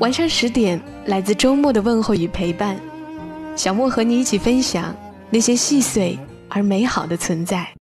[0.00, 2.78] 晚上十点，来自周末的问候与陪伴，
[3.56, 4.94] 小莫和你一起分享
[5.28, 6.16] 那些细碎
[6.48, 7.77] 而美好的存在。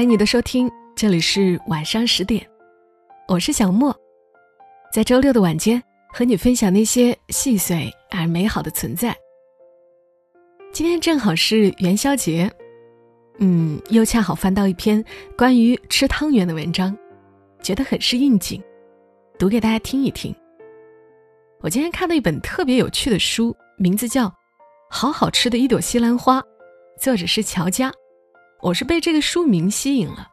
[0.00, 2.42] 欢迎你的收听，这里是晚上十点，
[3.28, 3.94] 我是小莫，
[4.90, 9.14] 在周六的晚间和你分享那些细碎而美好的存在。
[10.72, 12.50] 今天正好是元宵节，
[13.40, 15.04] 嗯，又恰好翻到一篇
[15.36, 16.96] 关于吃汤圆的文章，
[17.62, 18.58] 觉得很是应景，
[19.38, 20.34] 读给大家听一听。
[21.60, 24.28] 我今天看到一本特别有趣的书，名字叫
[24.88, 26.40] 《好好吃的一朵西兰花》，
[26.98, 27.92] 作者是乔家。
[28.62, 30.28] 我是被这个书名吸引了，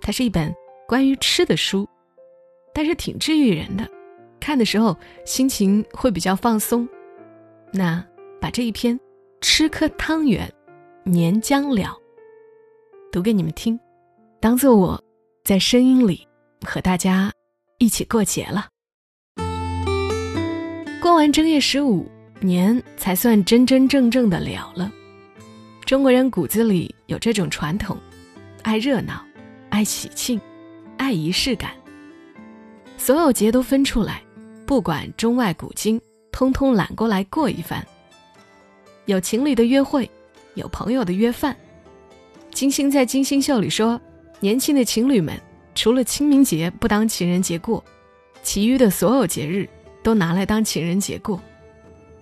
[0.00, 0.54] 它是一本
[0.86, 1.86] 关于吃的书，
[2.72, 3.86] 但是挺治愈人的，
[4.40, 6.88] 看的时候心情会比较放松。
[7.70, 8.02] 那
[8.40, 8.98] 把这一篇
[9.42, 10.50] 《吃颗汤圆，
[11.04, 11.82] 年将了》
[13.12, 13.78] 读给你们听，
[14.40, 15.02] 当做我
[15.44, 16.26] 在声音里
[16.66, 17.30] 和大家
[17.76, 18.66] 一起过节了。
[21.02, 22.06] 过完正月十五，
[22.40, 24.90] 年才算真真正正的了了。
[25.88, 27.96] 中国人骨子里有这种传统，
[28.60, 29.24] 爱热闹，
[29.70, 30.38] 爱喜庆，
[30.98, 31.70] 爱仪式感。
[32.98, 34.22] 所有节都分出来，
[34.66, 35.98] 不管中外古今，
[36.30, 37.82] 通通揽过来过一番。
[39.06, 40.10] 有情侣的约会，
[40.56, 41.56] 有朋友的约饭。
[42.50, 43.98] 金星在金星秀里说，
[44.40, 45.40] 年轻的情侣们
[45.74, 47.82] 除了清明节不当情人节过，
[48.42, 49.66] 其余的所有节日
[50.02, 51.40] 都拿来当情人节过，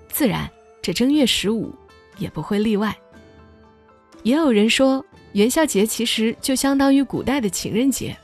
[0.09, 0.49] 自然
[0.81, 1.75] 这正月十五
[2.17, 2.97] 也不会例外。
[4.27, 8.17] 也有人说，元宵节其实就相当于古代的情人节。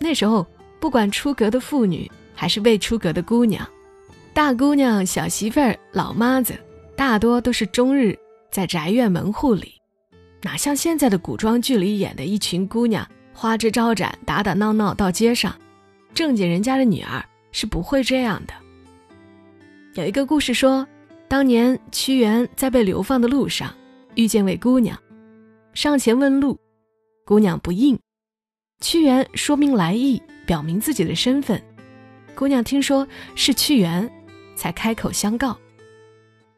[0.00, 0.44] 那时候，
[0.80, 3.64] 不管出阁的妇女还是未出阁的姑娘，
[4.34, 6.58] 大姑娘、小媳妇儿、老妈子，
[6.96, 8.18] 大多都是终日
[8.50, 9.74] 在宅院门户里，
[10.42, 15.54] 哪像现在的古装剧里演的一群姑娘花枝招展、打打闹闹到街上。
[16.12, 18.52] 正经人家的女儿是不会这样的。
[19.94, 20.84] 有一个故事说，
[21.28, 23.72] 当年屈原在被流放的路上，
[24.16, 24.98] 遇见位姑娘。
[25.74, 26.58] 上前问路，
[27.24, 27.98] 姑娘不应。
[28.80, 31.60] 屈原说明来意，表明自己的身份。
[32.34, 34.10] 姑娘听说是屈原，
[34.54, 35.56] 才开口相告。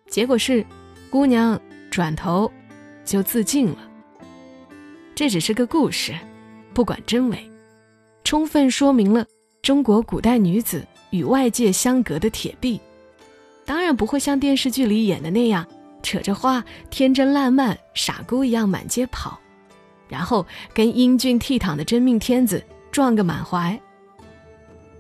[0.09, 0.67] 结果是，
[1.11, 1.61] 姑娘
[1.91, 2.51] 转头
[3.05, 3.91] 就自尽了。
[5.15, 6.13] 这只是个故事，
[6.73, 7.51] 不管真伪，
[8.25, 9.25] 充分说明了
[9.63, 12.81] 中国古代女子与外界相隔的铁壁。
[13.65, 15.65] 当然不会像电视剧里演的那样。
[16.05, 19.41] 扯着花，天真烂漫，傻姑一样满街跑，
[20.07, 23.81] 然后跟英俊倜傥的真命天子撞个满怀。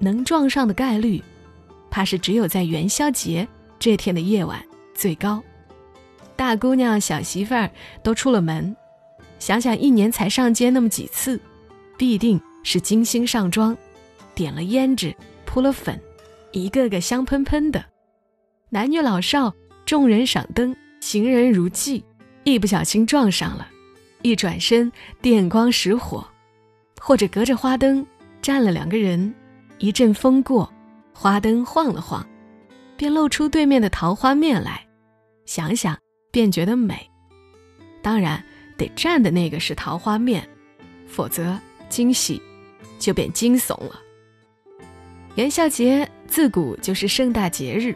[0.00, 1.22] 能撞上的概率，
[1.90, 3.46] 怕是只有在元宵节
[3.78, 4.60] 这天的夜晚
[4.94, 5.40] 最高。
[6.34, 7.70] 大姑娘、小媳妇儿
[8.02, 8.74] 都出了门，
[9.38, 11.38] 想想一年才上街那么几次，
[11.96, 13.76] 必定是精心上妆，
[14.34, 15.14] 点了胭脂，
[15.44, 16.00] 铺了粉，
[16.50, 17.84] 一个个香喷喷的。
[18.70, 19.54] 男女老少，
[19.86, 20.74] 众人赏灯。
[21.04, 22.02] 行人如寄，
[22.44, 23.68] 一不小心撞上了，
[24.22, 26.26] 一转身电光石火，
[26.98, 28.04] 或者隔着花灯
[28.40, 29.34] 站了两个人，
[29.76, 30.72] 一阵风过，
[31.12, 32.26] 花灯晃了晃，
[32.96, 34.82] 便露出对面的桃花面来，
[35.44, 35.94] 想想
[36.32, 37.06] 便觉得美。
[38.00, 38.42] 当然
[38.78, 40.48] 得站的那个是桃花面，
[41.06, 42.40] 否则惊喜
[42.98, 44.00] 就变惊悚了。
[45.34, 47.94] 元宵节自古就是盛大节日，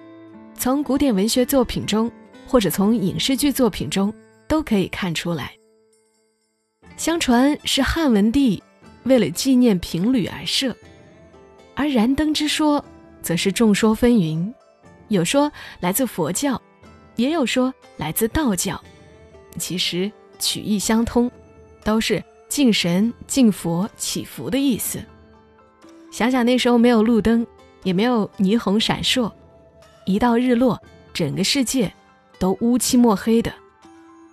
[0.53, 2.12] 从古典文学作品中。
[2.49, 4.12] 或者从影视剧作品中
[4.49, 5.53] 都可以看出来。
[6.97, 8.61] 相传是汉文帝
[9.05, 10.75] 为了纪念平吕而设，
[11.75, 12.83] 而燃灯之说
[13.23, 14.53] 则是众说纷纭，
[15.09, 16.61] 有说来自佛教，
[17.17, 18.83] 也有说来自道教，
[19.59, 21.31] 其实曲意相通，
[21.85, 24.99] 都是敬神、敬佛、祈福的意思。
[26.11, 27.47] 想想那时候没有路灯，
[27.85, 29.31] 也没有霓虹闪烁，
[30.06, 31.93] 一到日落，整个世界
[32.38, 33.52] 都乌漆墨黑的。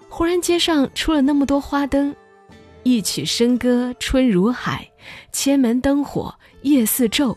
[0.09, 2.15] 忽然街上出了那么多花灯，
[2.83, 4.89] 一曲笙歌春如海，
[5.31, 7.35] 千门灯火夜似昼。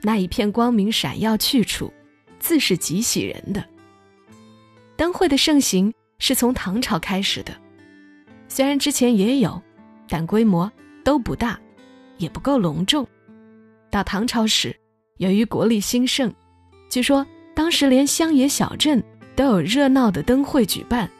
[0.00, 1.92] 那一片光明闪耀去处，
[2.38, 3.64] 自是极喜人的。
[4.96, 7.52] 灯会的盛行是从唐朝开始的，
[8.48, 9.60] 虽然之前也有，
[10.08, 10.70] 但规模
[11.04, 11.60] 都不大，
[12.18, 13.06] 也不够隆重。
[13.90, 14.74] 到唐朝时，
[15.18, 16.32] 由于国力兴盛，
[16.88, 19.02] 据说当时连乡野小镇
[19.34, 21.10] 都有热闹的灯会举办，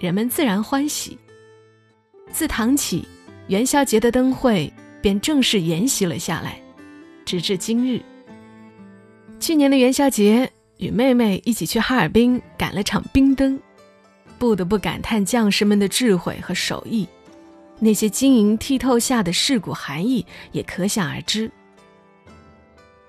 [0.00, 1.16] 人们自然欢喜。
[2.32, 3.06] 自唐起，
[3.46, 6.60] 元宵节的灯会便正式沿袭了下来，
[7.24, 8.02] 直至今日。
[9.40, 13.58] 去年的元宵节，与妹妹一起去哈尔滨赶了场冰灯，
[14.38, 17.08] 不得不感叹将士们的智慧和手艺，
[17.78, 21.50] 那些晶莹剔透下的世故含义也可想而知。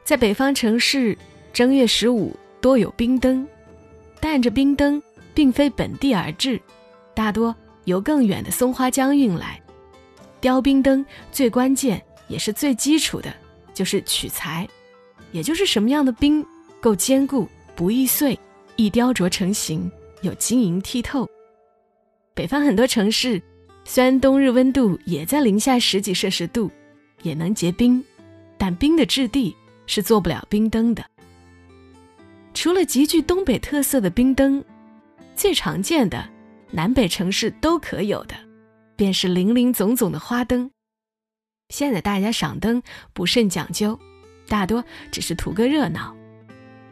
[0.04, 1.18] 在北方城市，
[1.52, 3.46] 正月十五多有冰灯，
[4.20, 5.02] 但这冰灯
[5.34, 6.60] 并非本地而制，
[7.14, 7.56] 大多
[7.86, 9.62] 由更远的松花江运来。
[10.42, 13.34] 雕冰灯最关键也是最基础的，
[13.74, 14.68] 就是取材，
[15.32, 16.46] 也就是什么样的冰
[16.80, 18.38] 够坚固，不易碎，
[18.76, 21.28] 易雕琢成型，又晶莹剔透。
[22.34, 23.42] 北方很多城市，
[23.84, 26.70] 虽然冬日温度也在零下十几摄氏度，
[27.22, 28.04] 也能结冰，
[28.58, 29.56] 但冰的质地。
[29.92, 31.04] 是做不了冰灯的。
[32.54, 34.64] 除了极具东北特色的冰灯，
[35.36, 36.28] 最常见的
[36.72, 38.36] 南北城市都可有的，
[38.96, 40.70] 便是林林总总的花灯。
[41.70, 42.82] 现在大家赏灯
[43.14, 43.98] 不甚讲究，
[44.48, 46.16] 大多只是图个热闹。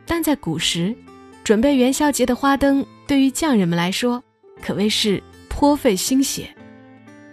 [0.06, 0.96] 但在古时，
[1.44, 4.24] 准备元宵节的花灯对于匠人们来说，
[4.62, 6.56] 可谓是颇费心血，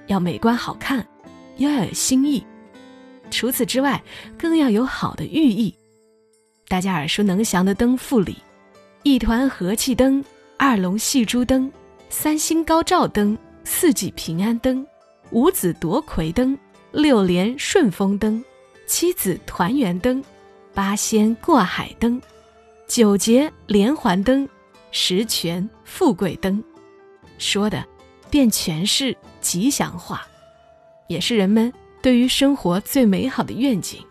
[0.07, 1.07] 要美观好看，
[1.59, 2.45] 又要有新意。
[3.31, 4.03] 除此之外，
[4.39, 5.75] 更要有好的寓意。
[6.75, 8.37] 大家耳熟能详的灯赋里，
[9.05, 10.25] 一团和气灯，
[10.59, 11.73] 二龙戏珠灯，
[12.09, 14.85] 三星高照灯，四季平安灯，
[15.31, 16.59] 五子夺魁灯，
[16.91, 18.45] 六连顺风灯，
[18.89, 20.21] 七子团圆灯，
[20.75, 22.21] 八仙过海灯，
[22.89, 24.49] 九节连环灯，
[24.91, 26.61] 十全富贵灯，
[27.39, 27.85] 说的
[28.29, 30.27] 便全是吉祥话，
[31.07, 31.73] 也是人们。
[32.03, 34.05] 对于生活最美好的愿景，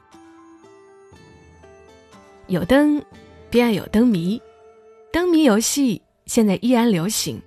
[2.47, 3.01] 有灯，
[3.49, 4.41] 便要有灯谜。
[5.11, 7.41] 灯谜游戏现在依然流行，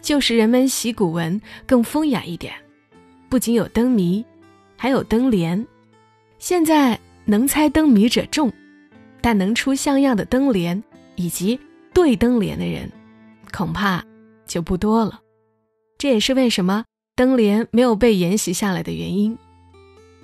[0.00, 2.54] 旧时人们习古文更风雅一点，
[3.28, 4.24] 不仅有灯谜，
[4.76, 5.66] 还有灯联。
[6.38, 8.52] 现在能猜灯谜者众，
[9.20, 10.82] 但能出像样的灯联
[11.16, 11.58] 以及
[11.94, 12.90] 对灯联的人，
[13.52, 14.04] 恐怕
[14.46, 15.20] 就不多了。
[15.98, 16.84] 这也是为什么
[17.14, 19.38] 灯联没有被沿袭下来的原因。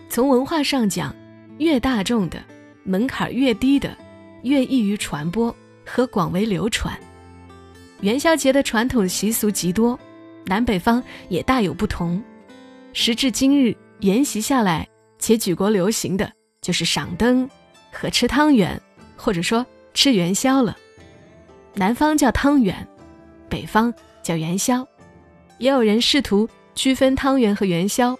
[0.08, 1.14] 从文化上讲，
[1.58, 2.42] 越大众的
[2.88, 3.94] 门槛越低的，
[4.44, 5.54] 越易于传播
[5.84, 6.98] 和广为流传。
[8.00, 9.98] 元宵节的传统习俗极多，
[10.46, 12.22] 南北方也大有不同。
[12.94, 14.88] 时至今日，沿袭下来
[15.18, 16.32] 且举国流行的
[16.62, 17.46] 就是赏灯
[17.92, 18.80] 和吃汤圆，
[19.18, 20.74] 或者说吃元宵了。
[21.74, 22.88] 南方叫汤圆，
[23.50, 23.92] 北方
[24.22, 24.86] 叫元宵，
[25.58, 28.18] 也有人试图区分汤圆和元宵。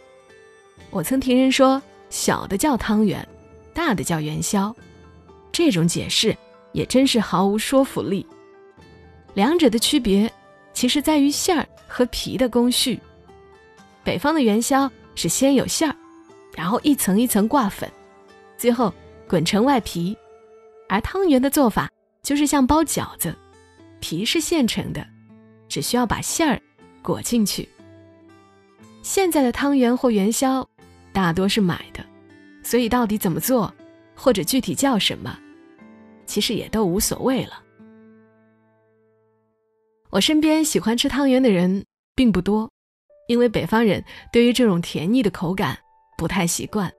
[0.91, 1.81] 我曾听人说，
[2.11, 3.27] 小的叫汤圆，
[3.79, 4.75] 大的叫元宵，
[5.53, 6.37] 这种解释
[6.73, 8.27] 也真是毫无说服力。
[9.35, 10.29] 两者的区别，
[10.73, 12.99] 其实在于馅儿和皮的工序。
[14.03, 15.95] 北方的元宵是先有馅儿，
[16.57, 17.89] 然后一层一层挂粉，
[18.57, 18.93] 最后
[19.29, 20.13] 滚成外皮；
[20.89, 21.89] 而汤圆的做法
[22.21, 23.33] 就是像包饺子，
[24.01, 25.07] 皮是现成的，
[25.69, 26.61] 只需要把馅儿
[27.01, 27.69] 裹进去。
[29.05, 30.69] 现在的汤圆或元宵。
[31.13, 32.05] 大多是买的，
[32.69, 33.73] 所以到底怎么做，
[34.15, 35.39] 或者具体叫什么，
[36.27, 37.63] 其实也都无所谓了。
[40.11, 41.83] 我身边喜欢吃汤圆的人
[42.15, 42.71] 并不多，
[43.27, 45.79] 因为北方人对于这种甜腻的口感
[46.19, 46.93] 不太习惯。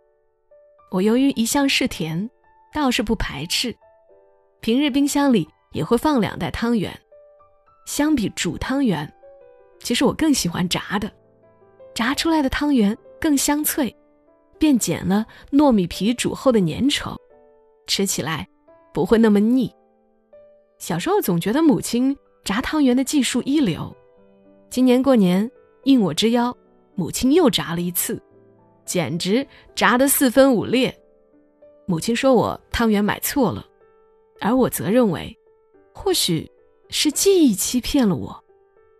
[0.90, 2.28] 我由于一向嗜甜，
[2.74, 3.72] 倒是不排斥，
[4.62, 6.92] 平日冰箱里也会放两袋汤圆。
[7.86, 9.08] 相比煮汤圆，
[9.84, 11.12] 其实我更喜欢炸的，
[11.94, 13.96] 炸出来的汤圆更香脆。
[14.60, 17.16] 便减了糯米皮煮后的粘稠，
[17.88, 18.48] 吃起来
[18.94, 19.74] 不会那么腻。
[20.78, 23.96] 小时候总觉得母亲炸汤圆的技术一流，
[24.70, 25.50] 今年过年
[25.84, 26.56] 应我之邀，
[26.96, 28.22] 母亲又炸了一次，
[28.86, 30.96] 简直炸得四分五裂。
[31.86, 33.66] 母亲说我汤圆买错了，
[34.40, 35.36] 而我则认为，
[35.94, 36.50] 或许
[36.90, 38.44] 是记忆欺骗了我，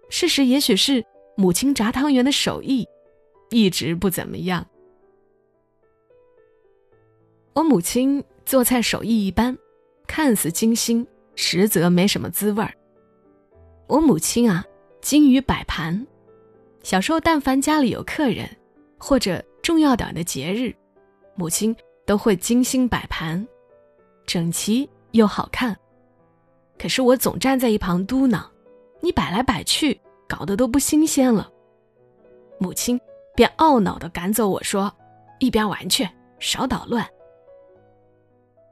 [0.10, 1.06] 事实也许是
[1.38, 2.88] 母亲炸汤圆的手艺
[3.52, 4.66] 一直不怎么样。
[7.60, 9.58] 我母亲做菜手艺一般，
[10.08, 12.74] 看似精心，实则没什么滋味儿。
[13.86, 14.64] 我母亲啊，
[15.02, 16.08] 精于摆盘。
[16.84, 18.50] 小时候，但凡家里有客人，
[18.98, 20.74] 或者重要点的节日，
[21.36, 21.76] 母亲
[22.06, 23.46] 都会精心摆盘，
[24.26, 25.78] 整齐又好看。
[26.78, 28.42] 可是我总站在一旁嘟囔
[29.04, 30.00] ：“你摆来摆去，
[30.30, 31.52] 搞得都不新鲜了。”
[32.58, 32.98] 母亲
[33.36, 34.90] 便懊恼地赶走我说
[35.40, 36.08] ：“一边玩去，
[36.40, 37.06] 少捣乱。”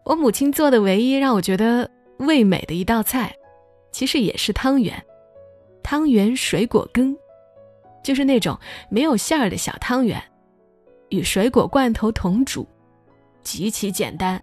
[0.08, 3.36] 我母亲做的唯一让我觉得味美的一道菜，
[3.92, 5.06] 其实也是汤圆，
[5.84, 7.14] 汤圆水果羹。
[8.02, 8.58] 就是那种
[8.90, 10.24] 没有馅儿的小汤圆，
[11.10, 12.66] 与水果罐头同煮，
[13.44, 14.42] 极其简单，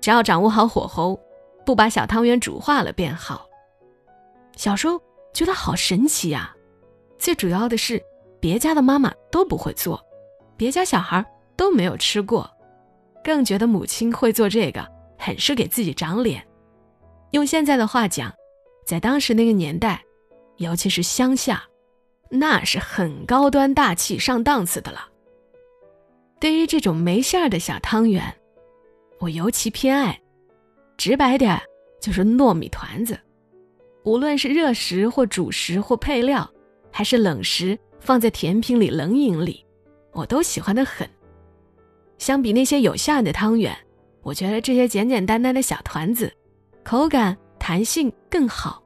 [0.00, 1.18] 只要掌握好火候，
[1.66, 3.44] 不把小汤圆煮化了便好。
[4.54, 5.02] 小时候
[5.34, 6.54] 觉得好神奇呀，
[7.18, 8.00] 最主要的是
[8.38, 10.00] 别家的妈妈都不会做，
[10.56, 12.48] 别家小孩都没有吃过，
[13.22, 14.86] 更觉得母亲会做这个
[15.18, 16.46] 很是给自己长脸。
[17.32, 18.32] 用现在的话讲，
[18.86, 20.02] 在当时那个年代，
[20.56, 21.62] 尤其是乡下。
[22.34, 25.06] 那是很高端大气上档次的了。
[26.40, 28.34] 对于这种没馅儿的小汤圆，
[29.18, 30.18] 我尤其偏爱。
[30.96, 31.60] 直白点，
[32.00, 33.20] 就是糯米团子。
[34.04, 36.50] 无论是热食或主食或配料，
[36.90, 39.62] 还是冷食放在甜品里冷饮里，
[40.12, 41.06] 我都喜欢的很。
[42.22, 43.76] 相比那些有馅的汤圆，
[44.22, 46.32] 我觉得这些简简单单的小团子，
[46.84, 48.80] 口感弹性更好，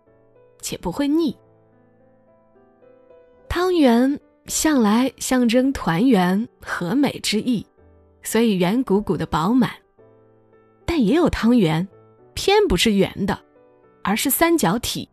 [0.62, 1.36] 且不会腻。
[3.46, 7.66] 汤圆向来象征团圆和美之意，
[8.22, 9.70] 所以圆鼓鼓的饱满。
[10.86, 11.86] 但也有汤圆，
[12.32, 13.38] 偏不是圆的，
[14.02, 15.06] 而是三角体，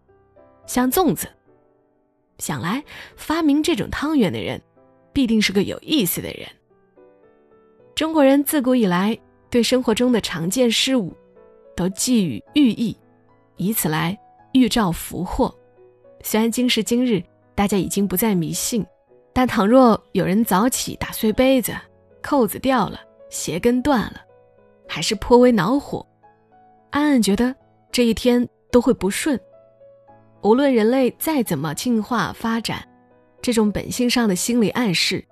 [0.66, 1.28] 像粽子。
[2.38, 2.82] 想来
[3.18, 4.62] 发明这种汤圆的人，
[5.12, 6.48] 必定是个有意思的人。
[7.96, 9.18] 中国人自古以来
[9.50, 11.14] 对生活中的常见事物，
[11.76, 12.98] 都寄予寓意，
[13.58, 14.18] 以此来
[14.54, 15.54] 预兆福祸。
[16.22, 17.24] 虽然今时今日。
[17.56, 18.84] 大家已经不再迷信，
[19.32, 21.72] 但倘若有人早起打碎杯子，
[22.20, 24.22] 扣子掉了，鞋跟断了，
[24.88, 26.04] 还是颇为恼火。
[26.90, 27.56] 暗暗觉得
[27.92, 29.40] 这一天都会不顺。
[30.42, 32.84] 无论人类再怎么进化发展，
[33.40, 35.24] 这种本性上的心理暗示，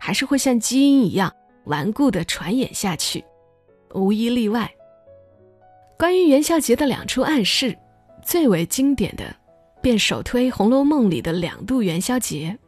[0.00, 1.32] 还是会像基因一样
[1.68, 3.24] 顽固地传演下去，
[3.94, 4.68] 无一例外。
[5.96, 7.76] 关于元宵节的两处暗示，
[8.24, 9.34] 最为经典的。
[9.80, 12.58] 便首推《红楼梦》里的两度元宵节，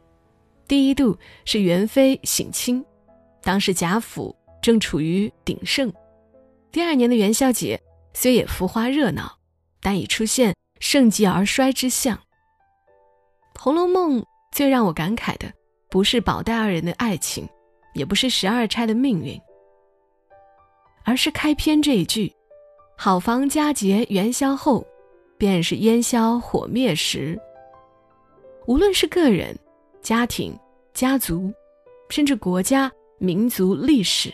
[0.65, 2.83] 第一度是元妃省亲，
[3.43, 5.91] 当时贾府正处于鼎盛。
[6.71, 7.77] 第二年的元宵节
[8.13, 9.37] 虽也浮华热闹，
[9.81, 12.17] 但已出现盛极而衰之象。
[13.61, 14.21] 《红楼梦》
[14.53, 15.51] 最让我感慨的，
[15.89, 17.45] 不是宝黛二人的爱情，
[17.93, 19.39] 也不是十二钗的命运，
[21.03, 22.33] 而是开篇这一句
[22.97, 24.85] ：“好房佳节元宵后。”
[25.41, 27.35] 便是烟消火灭时。
[28.67, 29.57] 无论是个人、
[29.99, 30.55] 家庭、
[30.93, 31.51] 家族，
[32.09, 34.31] 甚至国家、民族、历史，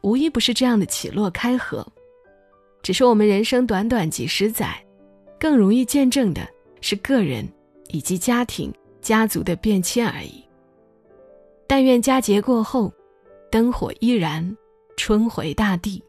[0.00, 1.86] 无一不是这样的起落开合。
[2.82, 4.82] 只是我们人生短短几十载，
[5.38, 6.48] 更容易见证的
[6.80, 7.46] 是个人
[7.88, 8.72] 以及家庭、
[9.02, 10.42] 家族的变迁而已。
[11.66, 12.90] 但愿佳节过后，
[13.56, 14.54] 灯火依然，
[14.98, 16.04] 春回大地，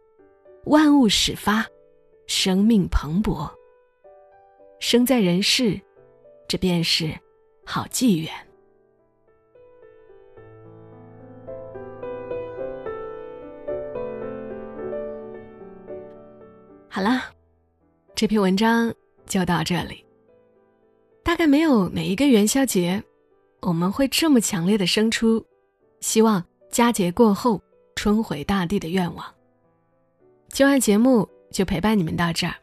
[0.66, 1.66] 万物始发，
[2.26, 3.50] 生命蓬勃。
[4.82, 5.80] 生在人世，
[6.46, 7.18] 这便是
[7.66, 8.30] 好纪元。
[16.90, 17.32] 好啦，
[18.14, 18.94] 这篇文章
[19.26, 20.04] 就到这里。
[21.24, 23.02] 大概没有哪一个元宵节，
[23.62, 25.46] 我们会这么强烈的生出
[26.02, 27.62] 希望佳节过后
[27.96, 29.26] 春回大地的愿望。
[30.50, 32.54] 今晚节目就陪伴你们到这儿。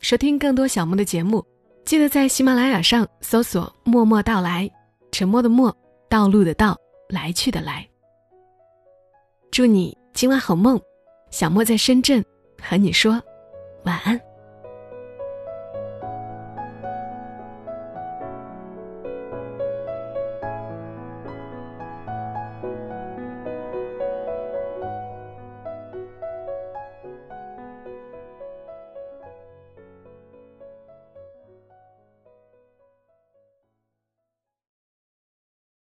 [0.00, 1.44] 收听更多小莫的节目，
[1.84, 4.70] 记得在喜马拉雅上搜索“默默到来”，
[5.10, 5.76] 沉默的默，
[6.08, 6.76] 道路的道，
[7.08, 7.86] 来去的来。
[9.50, 10.80] 祝你今晚好梦，
[11.30, 12.24] 小莫在深圳
[12.62, 13.20] 和你说
[13.84, 14.27] 晚安。